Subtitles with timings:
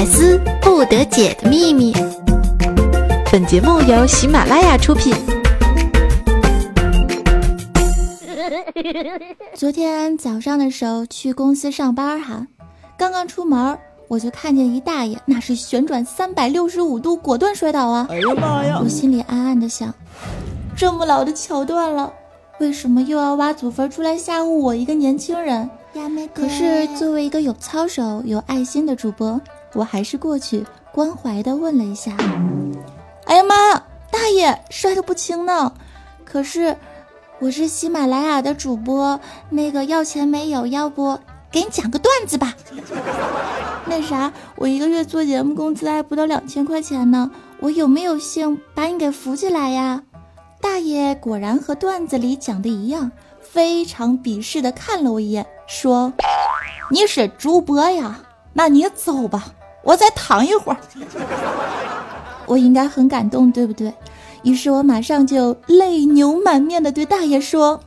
[0.00, 1.92] 百思不得解的秘密。
[3.30, 5.14] 本节目由喜马拉雅出品。
[9.54, 12.46] 昨天早上的时候去公司上班哈，
[12.96, 13.78] 刚刚出门
[14.08, 18.06] 我就看见一大爷，那是旋转三百六十五度果断摔倒啊！
[18.08, 18.80] 哎呀妈呀！
[18.82, 19.92] 我心里暗暗的想，
[20.74, 22.10] 这么老的桥段了，
[22.58, 25.68] 为什么又要挖祖坟出来吓唬我一个年轻人？
[26.32, 29.38] 可是作为一个有操守、有爱心的主播，
[29.74, 32.16] 我还是过去关怀的问了一下。
[33.26, 33.54] 哎呀妈，
[34.10, 35.72] 大爷摔得不轻呢！
[36.24, 36.76] 可是
[37.38, 40.66] 我是喜马拉雅的主播，那个要钱没有？
[40.66, 41.18] 要不
[41.50, 42.54] 给你讲个段子吧？
[43.86, 50.02] 那啥，我一个月做节目工资还不到两千块钱呢，我有没有幸把你给扶起来呀？
[50.60, 53.10] 大爷果然和段子里讲的一样，
[53.40, 55.46] 非常鄙视的看了我一眼。
[55.66, 56.12] 说
[56.90, 58.20] 你是主播呀，
[58.52, 59.52] 那你走吧，
[59.82, 60.78] 我再躺一会儿。
[62.46, 63.92] 我应该很感动，对不对？
[64.42, 67.82] 于是我马上就泪流满面的对大爷说：“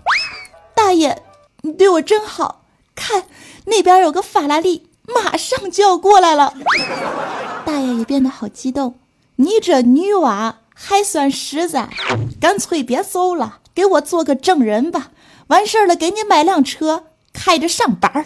[0.75, 1.21] 大爷，
[1.61, 2.61] 你对我真好，
[2.95, 3.23] 看
[3.65, 6.53] 那边有个法拉利，马上就要过来了。
[7.65, 8.95] ”大爷也变得好激动，
[9.37, 11.89] 你这女娃还算实在，
[12.39, 15.09] 干脆别走了，给我做个证人吧。
[15.47, 17.05] 完事儿了，给你买辆车。
[17.33, 18.23] 开着上班儿。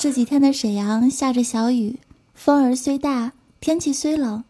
[0.00, 1.98] 这几天的沈阳下着小雨，
[2.32, 4.44] 风儿虽大，天气虽冷，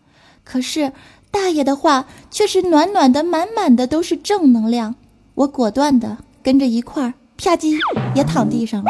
[0.44, 0.92] 可是
[1.32, 4.94] 大爷的话却是暖暖的，满满的都是正能量。
[5.34, 7.76] 我果断的跟着一块儿啪叽
[8.14, 8.86] 也躺地上了。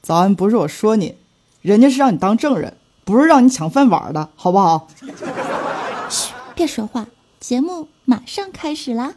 [0.00, 1.16] 早安，不是我说你，
[1.60, 4.88] 人家是让你当证人，不是让你抢饭碗的，好不好？
[6.08, 9.16] 嘘，别说话，节目马上开始啦。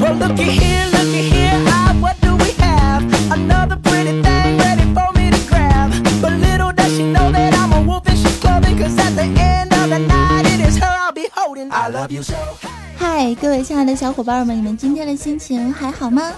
[0.00, 3.02] Well, looky here, looky here, I, what do we have?
[3.30, 5.92] Another pretty thing ready for me to grab.
[6.20, 10.46] But little does she know that I'm a wolf at the end of the night,
[10.46, 11.70] it is her I'll be holding.
[11.70, 12.77] I love you so.
[13.00, 16.32] 嗨，各位亲爱的小伙伴们，你们今天的心情还好吗？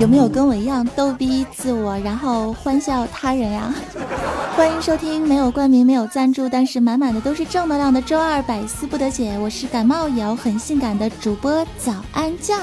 [0.00, 3.74] 有没有跟我一样逗逼自我，然后欢笑他人呀？
[4.56, 9.38] 欢迎收听没有冠名、没有赞助，但是满满的都是正能量的周二百思不得解。
[9.38, 12.58] 我是感冒也要很性感的主播早安酱。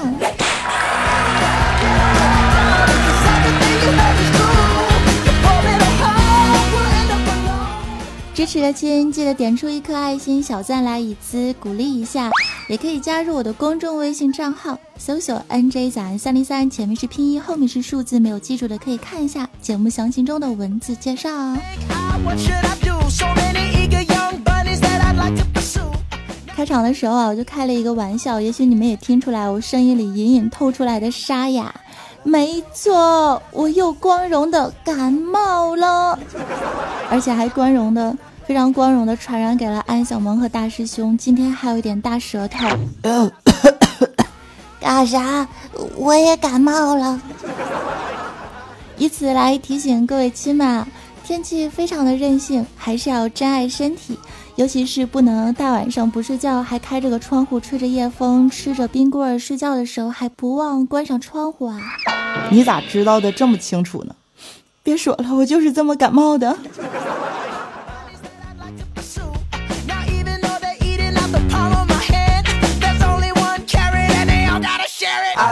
[8.34, 12.30] 支持的亲记得点出一颗爱心小赞来以资鼓励一下，
[12.68, 21.30] 也可以加入我的公众微信账号，搜索 NJ 早安三零三，前面是拼音，后面是数字，没有记住的可以看一下节目详情中的文字介绍。
[26.48, 31.72] 开场的时候啊，我就开了一个玩笑，也许你们也听出来，我声音里隐隐透出来的沙哑。
[32.24, 36.18] 没错，我又光荣的感冒了，
[37.08, 41.18] 而且还光荣的、非常光荣的传染给了安小萌和大师兄。
[41.18, 42.64] 今天还有一点大舌头。
[44.78, 45.48] 干啥？
[45.96, 47.20] 我也感冒了。
[48.96, 50.86] 以此来提醒各位亲们，
[51.24, 54.16] 天气非常的任性，还是要珍爱身体。
[54.54, 61.80] 尤其是不能大晚上不睡觉，还开着个窗户吹着夜风，吃着冰棍儿睡觉的时候还不忘关上窗户啊！
[62.52, 64.14] 你咋知道的这么清楚呢？
[64.84, 66.56] 别说了，我就是这么感冒的。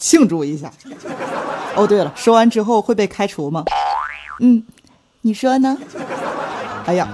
[0.00, 0.72] 庆祝一下。
[1.76, 3.62] 哦，对了，说完之后会被开除吗？
[4.40, 4.64] 嗯，
[5.20, 5.78] 你说呢？
[6.86, 7.06] 哎呀！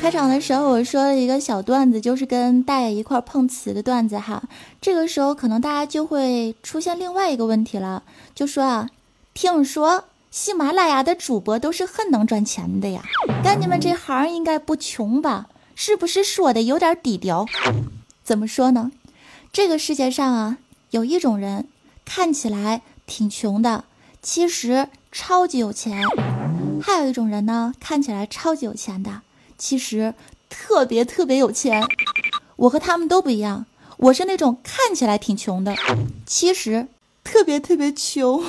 [0.00, 4.42] 开场的时候我说了一个小段子，就是跟大爷一块碰瓷的段子哈。
[4.80, 8.02] 这个时候可能大家就会出现另外一个问题了，
[8.34, 8.88] 就说啊，
[9.34, 13.02] 听说喜马拉雅的主播都是很能赚钱的呀，
[13.44, 15.48] 干你们这行应该不穷吧？
[15.74, 17.44] 是不是说的有点低调？
[18.24, 18.90] 怎么说呢？
[19.52, 20.56] 这个世界上啊，
[20.90, 21.68] 有一种人。
[22.04, 23.84] 看起来挺穷的，
[24.20, 26.02] 其实超级有钱；
[26.82, 29.20] 还有一种人呢，看起来超级有钱的，
[29.56, 30.14] 其实
[30.48, 31.86] 特别特别有钱。
[32.56, 33.66] 我和他们都不一样，
[33.98, 35.74] 我是那种看起来挺穷的，
[36.26, 36.88] 其实
[37.22, 38.42] 特别特别穷。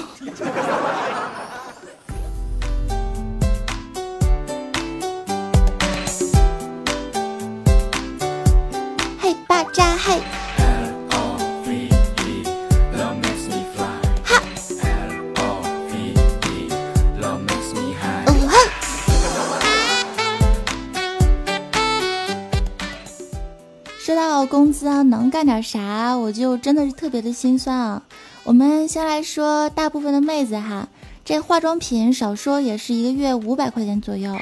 [25.18, 28.02] 能干点啥，我就真的是特别的心酸啊。
[28.44, 30.88] 我们先来说大部分的妹子哈，
[31.24, 34.36] 这化妆品少说也是一个月五百块钱左右，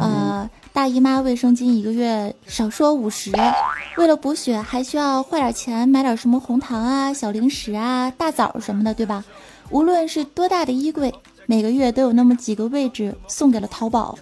[0.00, 3.32] 呃，大姨妈卫生巾一个月少说五十，
[3.96, 9.24] 为了补血还需要花点钱买点什么红糖啊、小零食啊、大枣什么的，对吧？
[9.70, 11.12] 无论是多大的衣柜，
[11.46, 14.16] 每个月都有那么几个位置送给了淘宝。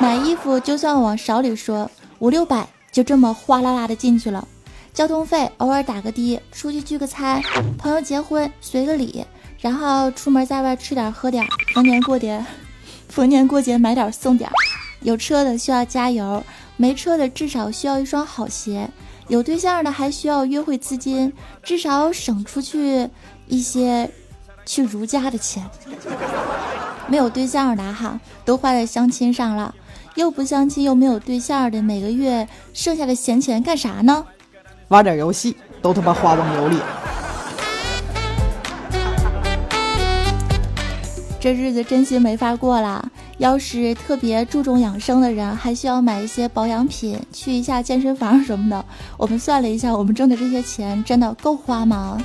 [0.00, 1.88] 买衣服就算往少里说，
[2.18, 2.66] 五六百。
[2.94, 4.46] 就这么哗啦啦的进去了，
[4.94, 7.42] 交通费偶尔打个的，出去聚个餐，
[7.76, 9.26] 朋友结婚随个礼，
[9.58, 11.44] 然后出门在外吃点喝点，
[11.74, 12.46] 逢年过节，
[13.10, 14.48] 逢年过节买点送点。
[15.00, 16.42] 有车的需要加油，
[16.76, 18.88] 没车的至少需要一双好鞋，
[19.26, 21.32] 有对象的还需要约会资金，
[21.64, 23.10] 至少省出去
[23.48, 24.08] 一些
[24.64, 25.68] 去如家的钱。
[27.08, 29.74] 没有对象的哈，都花在相亲上了。
[30.14, 34.24] 又不相亲又没有对象的，每个月剩下的闲钱干啥呢？
[34.94, 36.78] 玩点游戏，都他妈花网游里。
[41.40, 43.10] 这日子真心没法过了。
[43.38, 48.84] 要是特别注重养生的人，还需要买一些保养品，去一下健身房什么的。
[49.16, 52.22] 我们算了一下，我们挣的这些钱真的够花吗？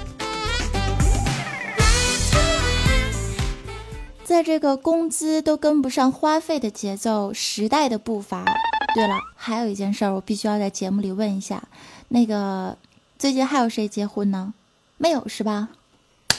[4.24, 8.45] 在这个工资都跟不上花费的节奏，时代的步伐。
[8.94, 11.63] 对了，还有一件事儿，我必须要在节目里问一下，
[12.10, 12.76] 那个
[13.18, 14.54] 最近还有谁结婚呢？
[14.98, 15.70] 没有是吧？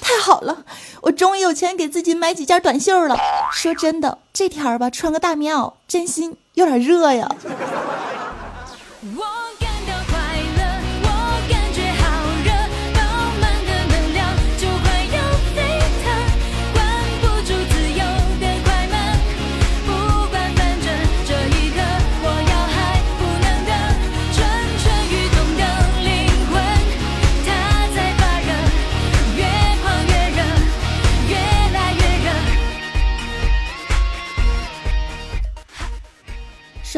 [0.00, 0.64] 太好了，
[1.02, 3.17] 我终于有钱给自己买几件短袖了。
[3.52, 7.31] 说真的，这天儿吧，穿个大棉袄，真心有点热呀。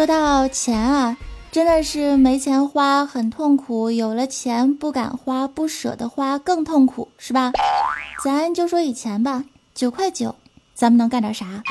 [0.02, 1.16] 说到钱啊，
[1.52, 7.52] 真的是没钱花很痛苦，有了钱不敢花，不舍得花更痛苦，是吧？
[8.24, 10.34] 咱就说以前吧，九块九，
[10.74, 11.62] 咱们能干点啥？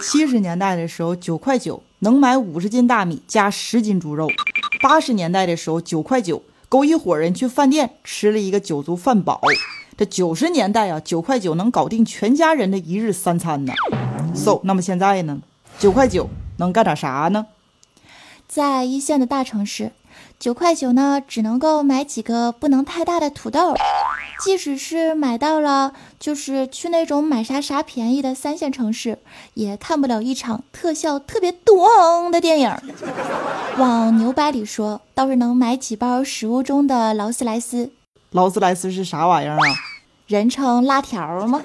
[0.00, 4.28] 七十年代的时候，九块九能买五十斤大米加十斤猪肉；
[4.80, 9.40] 八十年代的时候，九块九够一伙人去饭店吃了一个酒足饭饱；
[9.96, 13.72] 这九十年代啊，九块九能搞定全家人的一日三餐呢。
[14.36, 15.40] So，那么现在呢？
[15.80, 17.48] 九块九能干点啥呢？
[18.54, 19.92] 在一线的大城市，
[20.38, 23.74] 九块九呢，只能够买几个不能太大的土豆。
[24.44, 29.16] 即使是买到了，就是去那种买啥啥便宜的三线城市，
[29.54, 32.70] 也看不了一场特效特别咚的电影。
[33.78, 37.90] 往牛掰里说，倒是能买几包食物中的劳斯莱斯。
[38.32, 39.62] 劳斯莱斯是啥玩意儿啊？
[40.26, 41.62] 人称辣条吗？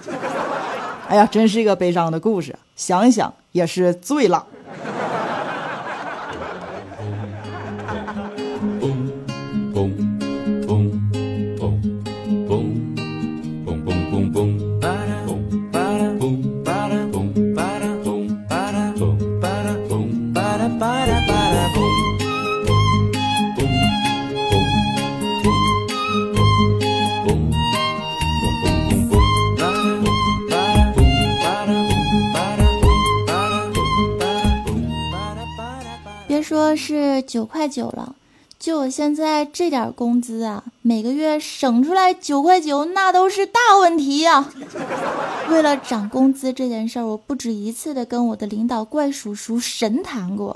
[1.09, 4.47] 哎呀，真是一个悲伤的故事，想一想也是醉了。
[36.27, 38.15] 别说是九块九了，
[38.59, 44.47] 就我现在这点工资啊，每个月省出来九块九，那都是大问题呀。
[45.49, 50.53] 为了涨工资这件事儿，我不止一次的跟我的领导怪叔叔神谈过。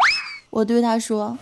[0.52, 1.38] 我对他说：“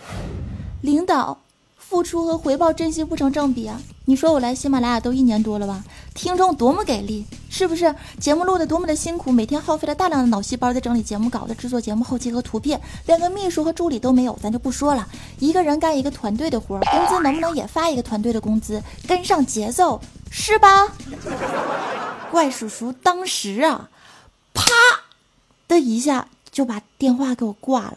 [0.80, 1.36] 领导。”
[1.76, 3.82] 付出和回报真心不成正比啊！
[4.04, 5.82] 你说我来喜马拉雅都一年多了吧，
[6.14, 7.92] 听众多么给力，是不是？
[8.20, 15.08] 节目录的多么的辛苦，每天耗费了大量的脑细胞在整理节目稿的制作节目后期和图片，连个秘书和助理都没有，咱就不说了。
[15.40, 20.00] 一个人干一个团队的活，工资能不能也发一个团队的工资，跟上节奏，
[20.30, 20.86] 是吧？
[22.30, 23.90] 怪叔叔当时啊，
[24.54, 24.70] 啪
[25.66, 26.28] 的一下。
[26.60, 27.96] 就把电话给我挂了。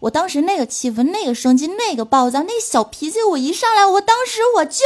[0.00, 4.80] 我当时那个气氛，那个生气，那个暴躁，那小脾气，我一上来，我当时我就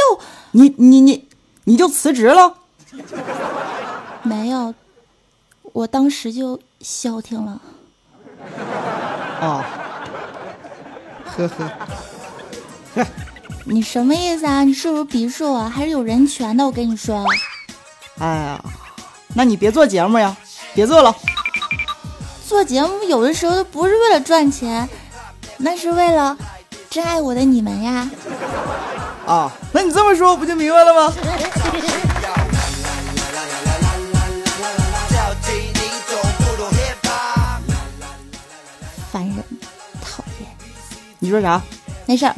[0.51, 1.29] 你你你
[1.63, 2.55] 你就辞职了？
[4.23, 4.75] 没有，
[5.71, 7.61] 我当时就消停了。
[9.39, 9.63] 哦，
[11.37, 11.71] 呵呵，
[12.95, 13.07] 呵，
[13.63, 14.65] 你什么意思啊？
[14.65, 15.59] 你是不是鄙视我？
[15.69, 16.65] 还是有人权的？
[16.65, 17.23] 我跟你说。
[18.19, 18.61] 哎呀，
[19.33, 20.35] 那你别做节目呀，
[20.73, 21.15] 别做了。
[22.47, 24.87] 做节目有的时候都不是为了赚钱，
[25.57, 26.37] 那是为了
[26.89, 28.09] 真爱我的你们呀。
[29.25, 31.13] 啊，那你这么说，我不就明白了吗？
[39.11, 39.35] 烦人，
[40.01, 40.49] 讨厌。
[41.19, 41.61] 你说啥？
[42.05, 42.33] 没事儿。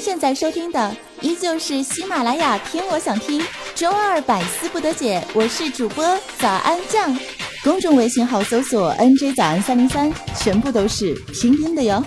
[0.00, 3.38] 现在收听的依旧是喜马拉雅听我想听，
[3.74, 7.14] 周二百思不得解，我是主播早安酱，
[7.62, 12.02] 公众微信号搜索 NJ 早安三零三，全部都是拼音的哟。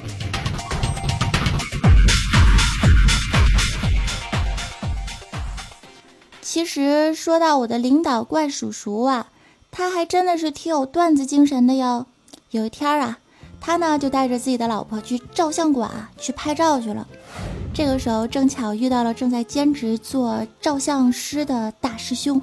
[6.41, 9.27] 其实说到我的领导怪叔叔啊，
[9.69, 12.07] 他还真的是挺有段子精神的哟。
[12.49, 13.19] 有一天啊，
[13.61, 17.07] 他呢就带着自己的老婆去照相馆去拍照去了。
[17.73, 22.39] 这个时候正巧遇到了正在兼职做照相师的大师兄。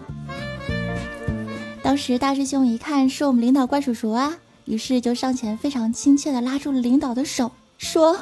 [1.82, 4.34] 当时大师兄一看是我们领导怪叔叔啊，
[4.64, 8.16] 于是就上前非常亲切的拉住了领导的手，说：“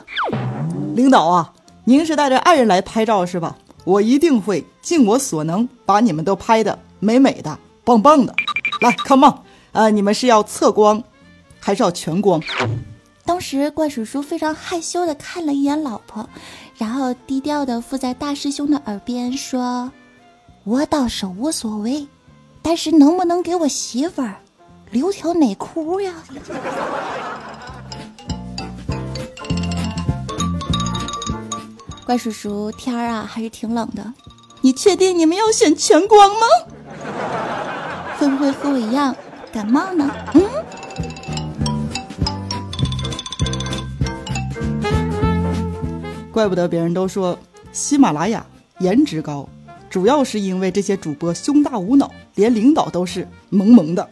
[0.95, 1.53] 领导啊，
[1.85, 3.57] 您是带着爱人来拍照是吧？
[3.85, 8.35] 我一定会尽我所能把你们都拍的美美的、棒棒的。
[8.83, 9.35] 来，come on，
[9.73, 11.03] 呃，你们是要侧光，
[11.59, 12.39] 还是要全光？”
[13.25, 16.27] 当时怪叔叔非常害羞的看了一眼老婆。
[16.79, 19.91] 然后低调的附在大师兄的耳边说
[20.63, 22.07] ：“我倒是无所谓，
[22.63, 24.37] 但是能不能给我媳妇儿
[24.93, 26.15] 留条内裤呀？”
[32.07, 34.15] 怪叔叔，天儿啊还是挺冷的，
[34.61, 36.47] 你确定你们要选全光吗？
[38.19, 39.15] 会不会和我一样
[39.53, 40.09] 感冒呢？
[40.35, 40.43] 嗯。
[46.39, 47.37] 怪不得别人都说
[47.73, 48.47] 喜马拉雅
[48.79, 49.49] 颜值高，
[49.91, 54.09] 主要是因为这些主播胸大无脑，连领导都是萌萌的。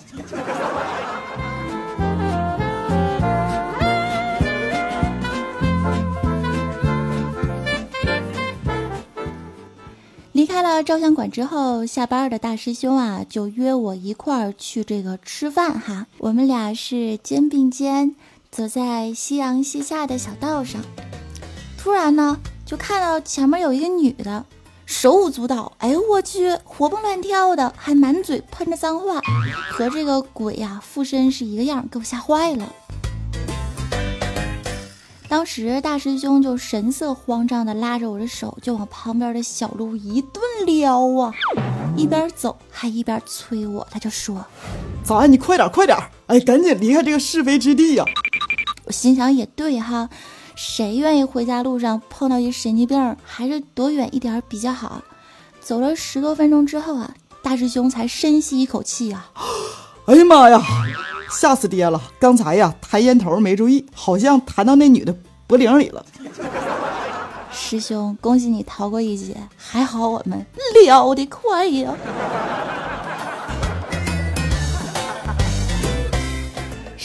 [10.33, 16.09] 离开了照相馆之后，下班的大师兄啊就约我一块儿去这个吃饭哈。
[16.19, 18.17] 我们俩是肩并肩
[18.51, 20.83] 走在夕阳西下的小道上。
[21.87, 24.45] 突然呢，就看到前面有一个女的，
[24.87, 29.21] 手舞足蹈，哎呦我去，活蹦乱跳的，还满嘴喷着脏话，
[29.71, 32.73] 和这个鬼呀附身是一个样，给我吓坏了。
[35.29, 41.33] 当时大师兄就神色慌张的拉着我的手，就往旁边的小路一顿撩啊，
[41.97, 44.45] 一边走还一边催我，他就说
[45.07, 48.05] ：“早安，你快点快点，哎，赶紧离开这个是非之地呀！”
[48.87, 50.11] 我心想也对哈。
[50.57, 53.17] 谁愿意回家路上碰到一神经病？
[53.23, 55.03] 还是躲远一点比较好。
[55.61, 59.31] 走了十多分钟之后啊，大师兄才深吸一口气啊！
[60.07, 60.63] 哎呀妈呀，
[61.31, 62.01] 吓死爹了！
[62.19, 65.15] 刚才呀，弹烟头没注意，好像弹到那女的
[65.47, 66.05] 脖领里了。
[67.53, 70.47] 师兄，恭喜你逃过一劫，还好我们
[70.83, 71.93] 撩得快呀！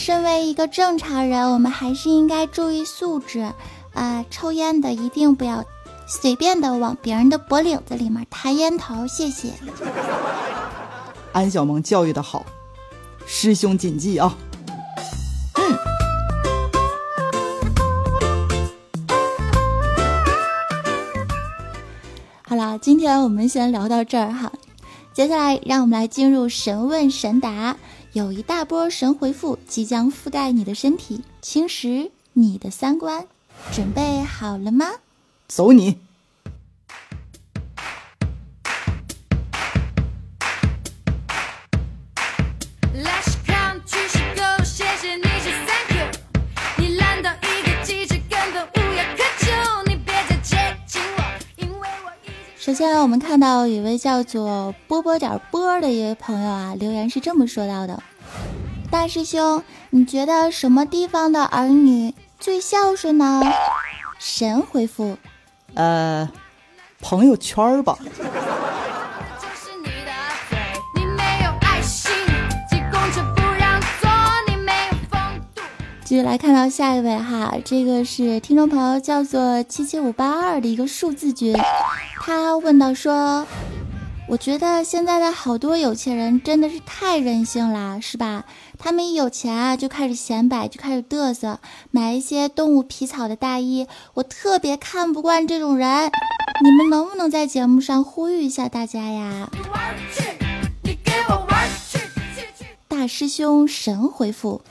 [0.02, 3.52] 身为一个正常人，我们还是应该注意素质
[3.94, 4.24] 啊！
[4.32, 5.64] 抽烟的一定不要
[6.08, 9.52] 随便的往别人的脖领子里面弹烟头，谢谢。
[11.30, 12.44] 安小萌教育的好，
[13.26, 14.36] 师兄谨记啊！
[15.54, 15.78] 嗯，
[22.48, 24.50] 好了，今天我们先聊到这儿哈，
[25.12, 27.76] 接下来让我们来进入神问神答。
[28.12, 33.26] 有一大波神回复即将覆盖你的身体，侵蚀你的三观，
[33.72, 34.86] 准备好了吗？
[35.48, 35.96] 走你！
[52.72, 58.02] 首先，我们看到一位叫做波波点波的一位朋友啊，留言是这么说到的
[58.90, 63.42] ：“大师兄，你觉得什么地方的儿女最孝顺呢？”
[64.18, 65.18] 神回复
[65.76, 66.30] ：“呃，
[66.98, 67.98] 朋友圈儿吧。”
[76.04, 81.54] 继续来看到下一位哈，这个是听众朋友叫做七七五八二的一个数字君，
[82.24, 83.44] 他问到说。
[84.28, 88.44] 我觉得现在的好多有钱人真的是太任性了，是吧？
[88.78, 91.58] 他们一有钱啊，就开始显摆，就开始嘚瑟，
[91.90, 93.88] 买一些动物皮草的大衣。
[94.14, 96.10] 我特别看不惯这种人，
[96.62, 99.50] 你们能不能在节目上呼吁一下大家呀？
[102.88, 104.62] 大师兄神回复：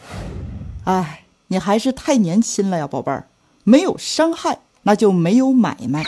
[0.85, 3.27] 哎，你还是太年轻了呀，宝贝儿，
[3.65, 4.59] 没有伤害。
[4.83, 6.03] 那就没有买卖。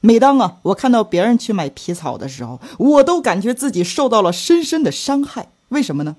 [0.00, 5.48] 每当啊，我看到别人去买皮草的时候，我都感觉自己受到了深深的伤害。
[5.68, 6.16] 为什么呢？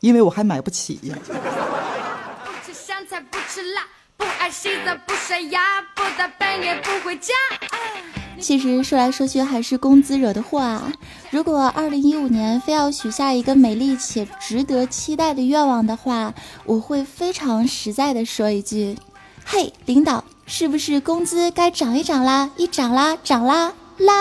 [0.00, 1.16] 因为我还买不起呀。
[1.26, 1.32] 不
[2.64, 3.82] 吃香菜，不吃辣，
[4.16, 5.60] 不爱洗澡，不刷牙，
[5.94, 7.32] 不打扮也不回家
[8.38, 10.92] 其实说来说去还是工资惹的祸啊！
[11.30, 16.34] 如果二零一五年非要许下一个美丽且值得期待的愿望的话，
[16.66, 18.96] 我会非常实在的说一句：
[19.46, 20.22] 嘿，领导。
[20.48, 22.48] 是不是工资该涨一涨啦？
[22.56, 24.14] 一涨啦，涨啦啦！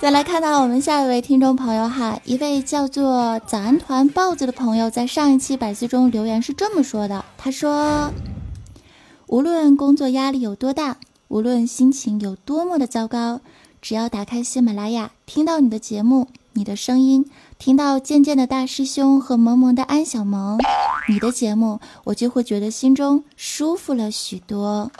[0.00, 8.12] 再来看到我们下一位听众朋友哈，一位叫做早安团豹子的朋友，在上一期百思中留言是这么说的，他说。
[9.32, 10.98] 无论工作压力有多大，
[11.28, 13.40] 无论心情有多么的糟糕，
[13.80, 17.24] 只要打开喜马拉雅，听到你的节目，你的声音，
[17.58, 20.58] 听到渐渐的大师兄和萌萌的安小萌，
[21.08, 24.92] 你的节目，我就会觉得心中舒服了许多，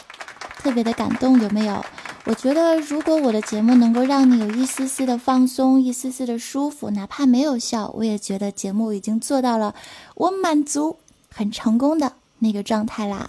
[0.57, 1.85] 特别的感动，有没有？
[2.25, 9.75] 我觉得如果我的节目能够让你有一丝丝的放松，一丝丝的舒服，哪怕没有笑，我也觉得节目已经做到了
[10.15, 10.97] 我满足、
[11.29, 13.29] 很成功的那个状态啦。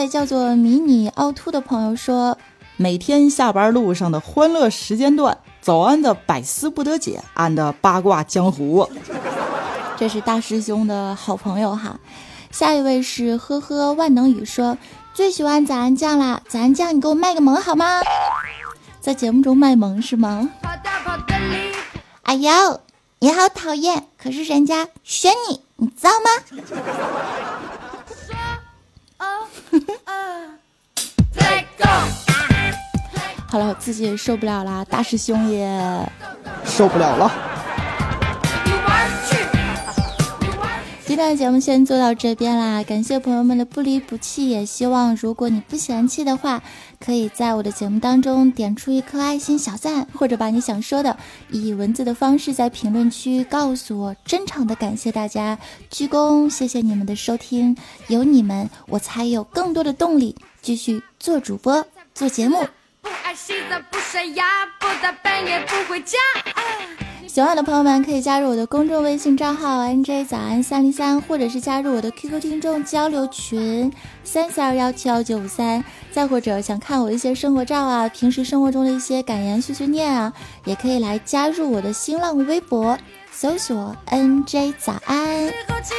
[0.00, 2.38] 位叫做迷你凹凸的朋友说
[2.78, 8.88] ：“每天下班路上的欢乐时间段，早安的百思不得解，安的八卦江湖。”
[9.98, 12.00] 这是大师兄的好朋友哈。
[12.50, 14.78] 下一位是呵呵万能语说
[15.12, 18.00] ：“最喜欢早安酱啦，早安酱你给我卖个萌好吗？
[19.02, 20.48] 在节目中卖萌是吗？”
[22.24, 22.80] 哎呦，
[23.18, 25.60] 你好讨厌，可是人家选你。
[25.76, 26.30] 你知道吗？
[33.50, 36.08] 好了，我自己也受不了啦，大师兄也
[36.64, 37.30] 受不了了。
[41.10, 46.62] 今天的节目先做到这边啦，感谢朋友们的不离不弃，也希望如果你不嫌弃的话，
[47.04, 51.16] 可以在我的节目当中点出一颗爱心小赞，或者把你想说的
[51.48, 55.58] 以文字的方式在评论区告诉我，真诚的感谢大家，
[55.90, 62.64] 鞠躬，谢谢你们的收听，有你们我才有更多的动力继续做主播做节目。
[63.02, 64.44] 不爱洗澡，不刷牙，
[64.78, 66.16] 不大半夜不回家。
[67.32, 73.92] 喜欢的朋友们可以加入我的公众微信账号 nj 早安三零三，或者是加入我的 QQ 听众交流群
[74.24, 75.84] 三四二幺七幺九五三。
[76.10, 80.32] 再或者想看我一些生活照啊，平时生活中的一些感言碎碎念啊，
[80.64, 82.98] 也可以来加入我的新浪微博，
[83.30, 85.52] 搜索 nj 早安。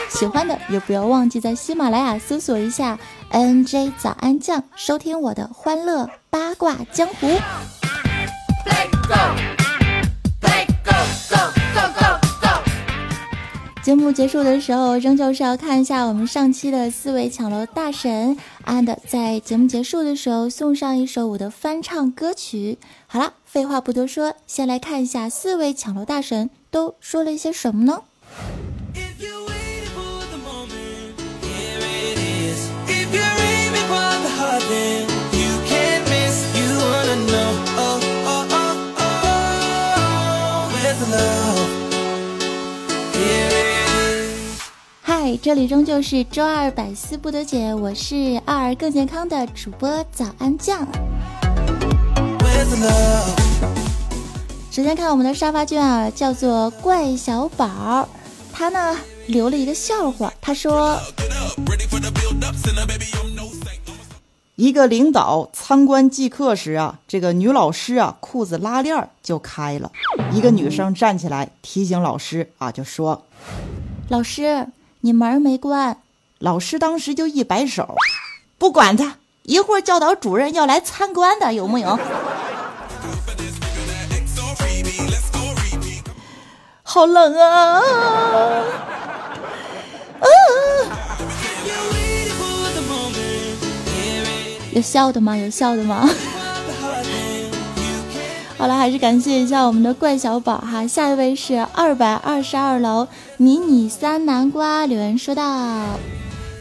[0.10, 3.00] 喜欢的也不要忘记在喜马拉雅搜索一下
[3.32, 7.28] nj 早安酱，收听我的欢乐八卦江湖。
[13.92, 22.78] 节目结束的时候，仍旧是要看一下我们上期的四位抢楼大神，and 在节目结束的时候送上一首我的翻唱歌曲。
[23.06, 28.02] 好了，废话不多说，先来看一下四位抢楼大神都说了一些什么呢？
[45.42, 50.88] 这里终究是周二百思不得解，我是二儿更健康的主播早安酱。
[54.72, 58.08] 首先看我们的沙发君啊，叫做怪小宝，
[58.52, 61.00] 他呢留了一个笑话，他说：
[64.56, 69.92] 一个领导参观即课时啊，这个女老师啊裤子拉链就开了，
[70.34, 73.26] 一个女生站起来提醒老师啊，就说：
[74.10, 74.68] 老师。
[75.04, 75.98] 你门没关，
[76.38, 77.96] 老师当时就一摆手，
[78.60, 81.98] 不管他，一会儿教导主任要来参观的，有木有？
[86.84, 87.82] 好冷啊！
[90.20, 90.26] 啊！
[94.74, 95.36] 有笑的吗？
[95.36, 96.08] 有笑的吗？
[98.62, 100.86] 好了，还是感谢一下我们的怪小宝哈。
[100.86, 105.44] 下一位是二百二十二楼迷你三南瓜留言说道：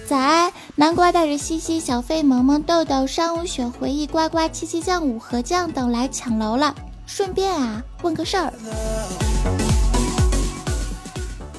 [0.09, 6.75] 早安，南瓜带着西西、小飞、萌萌、豆豆、山无雪、回忆、呱呱、七七酱、五和酱等来抢楼了。
[7.05, 8.51] 顺便啊，问个事儿。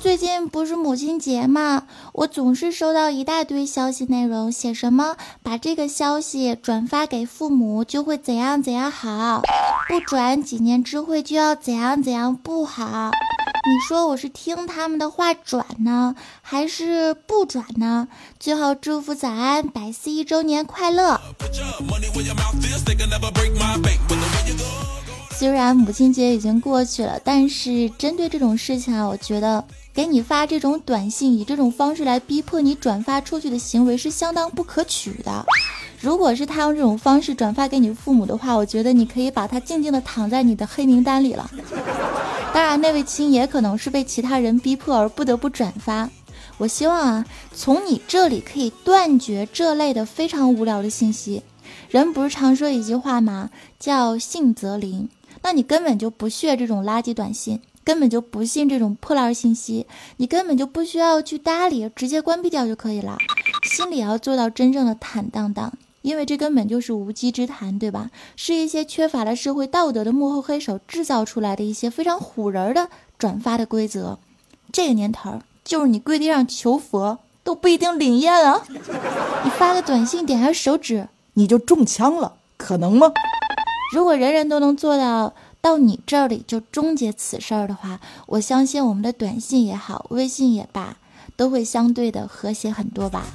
[0.01, 1.83] 最近不是母亲节吗？
[2.13, 9.43] 我总是收到一大堆消息，内容写什么把这个消息转发给父母就会怎样怎样好，
[9.87, 13.11] 不转几年之后就要怎样怎样不好。
[13.11, 18.07] 你说我是听他们的话转呢，还是不转呢？
[18.39, 21.21] 最后祝福早安百思一周年快乐。
[25.29, 29.63] 虽然母亲节已经过去了，但是针对这种事情啊，我觉得。
[29.93, 35.45] 给你发这种短信，以这种方式来逼迫你转发出去的行为是相当不可取的。
[35.99, 41.51] 如果是他用这种方式转发给你父母的话，我觉得你可以把他静静的躺在你的黑名单里了。
[42.53, 46.09] 当然，那位亲也可能是被其他人逼迫而不得不转发。
[46.57, 51.43] 我希望啊，从你这里可以断绝这类的非常无聊的信息。
[51.89, 53.49] 人不是常说一句话吗？
[53.79, 55.09] 叫信则灵。
[55.43, 57.59] 那你根本就不屑这种垃圾短信。
[57.83, 63.17] 根本就不信这种破烂信息，你根本就不需要去搭理，直接关闭掉就可以了。
[63.63, 68.11] 心里要做到真正的坦荡荡，因为这根本就是无稽之谈，对吧？
[68.35, 74.19] 是一些缺乏了社会道德的幕后黑手制造出来的一些非常唬人的转发的规则。
[74.71, 78.63] 这个年头，就是你跪地上求佛都不一定灵验啊！
[79.43, 83.11] 你发个短信，点下手指，你就中枪了，可能吗？
[83.93, 85.33] 如果人人都能做到。
[85.61, 90.97] 到你这里就终结此事儿的话，我相信我们的短信也好，微信也罢，
[91.35, 93.25] 都会相对的和谐很多吧。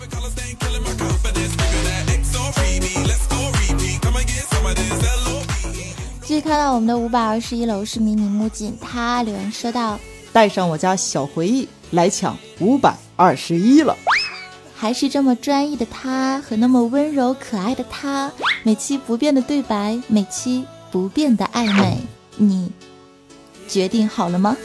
[6.23, 9.97] 继续看到我们的五百二十一楼是迷你木槿，他留言说道
[10.35, 13.97] ：“带上我家小回忆来抢五百二十一了。”
[14.75, 18.33] 还是这么专一的他和那么温柔可爱的他，
[18.65, 21.97] 每期不变的对白，每期不变的暧昧。
[22.37, 22.71] 你
[23.67, 24.57] 决定好了吗？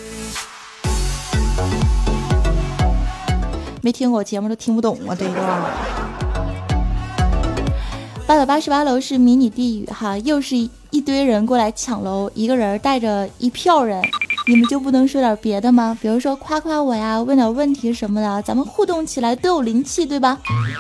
[3.82, 5.16] 没听过我节目都听不懂啊！
[5.18, 5.62] 这一段。
[8.28, 10.56] 八百八十八楼是迷你地狱哈，又是
[10.90, 14.02] 一堆人过来抢楼，一个人带着一票人，
[14.48, 15.98] 你们就不能说点别的吗？
[16.00, 20.38] 比如说夸夸我呀，问点问题什么的，咱们互动起来都有灵气，对吧？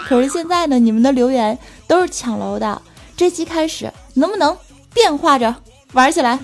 [0.07, 2.81] 可是现在呢，你们的留言都是抢楼的，
[3.17, 4.55] 这期开始能不能
[4.93, 5.53] 变化着？
[5.93, 6.39] 玩起来！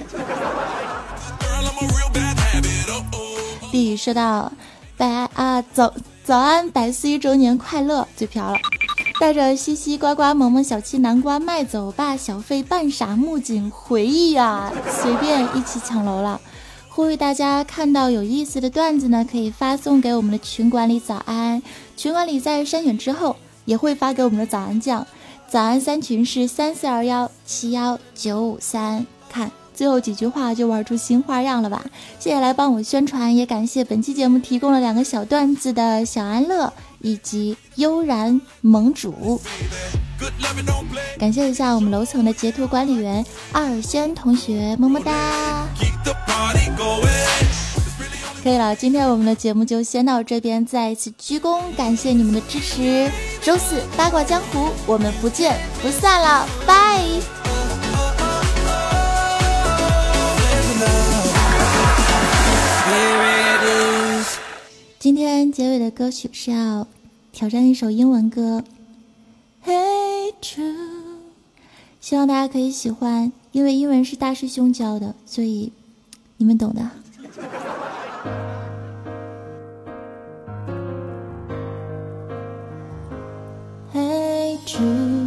[3.71, 4.51] 弟说道
[4.97, 8.07] ：“白啊早早安，百四一周年快乐！
[8.15, 8.57] 嘴瓢了，
[9.21, 16.41] 带着西西、呱呱、萌萌、小七、南瓜、卖走吧、小费、半傻、木槿、回忆啊，随便一起抢楼了！
[16.89, 21.62] 呼吁大家看到有意思的段子呢，可以发送给我们的群管理早安，
[21.95, 25.05] 群管理在筛选之后也会发给我们的早安酱。
[25.47, 29.05] 早安三群是三四二幺七幺九五三。
[29.29, 31.83] 看最后几句话就玩出新花样了吧？
[32.19, 39.39] 谢谢来帮我宣传，也感谢本期节目提供了两个小段子的小安乐以及悠然盟主。
[41.19, 45.67] 感谢一下我们楼层的截图管理员二轩同学，么么哒。
[48.43, 53.11] 可以了，今天我们的节目就先到这边，再一次鞠躬，感谢你们的支持。
[53.41, 57.37] 周四八卦江湖，我们不见不散了，拜。
[64.99, 66.88] 今天结尾的歌曲是要
[67.31, 68.63] 挑战一首英文歌
[69.63, 70.73] ，Hey Jude，
[72.01, 75.71] 希望大家可以喜欢，因为英文是大师兄教的，所以
[76.38, 76.89] 你们懂的。
[83.93, 85.26] Hey Jude